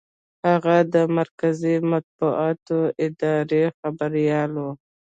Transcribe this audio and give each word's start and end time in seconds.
هغه 0.49 0.75
د 0.93 0.95
مرکزي 1.17 1.75
مطبوعاتي 1.91 2.79
ادارې 3.05 3.63
خبریال 3.79 4.51
و. 4.57 4.65